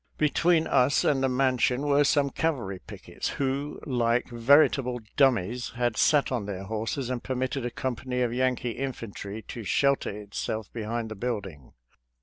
Between 0.17 0.65
us 0.65 1.03
and 1.03 1.21
the 1.21 1.29
mansion 1.29 1.83
were 1.83 2.03
some 2.03 2.31
cavalry 2.31 2.79
pickets, 2.79 3.27
who, 3.37 3.79
like 3.85 4.27
veritable 4.29 4.99
dummies, 5.15 5.73
had 5.75 5.95
sat 5.95 6.31
on 6.31 6.47
their 6.47 6.63
horses 6.63 7.11
and 7.11 7.23
permitted 7.23 7.67
a 7.67 7.69
company 7.69 8.21
of 8.21 8.33
Yankee 8.33 8.71
infantry 8.71 9.43
to 9.43 9.63
shelter 9.63 10.09
itself 10.09 10.73
behind 10.73 11.09
the 11.09 11.15
building. 11.15 11.73